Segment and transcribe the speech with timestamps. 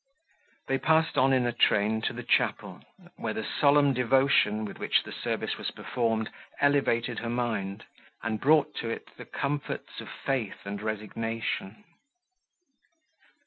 [0.67, 2.83] They passed on in a train to the chapel,
[3.17, 7.85] where the solemn devotion, with which the service was performed, elevated her mind,
[8.23, 11.83] and brought to it the comforts of faith and resignation.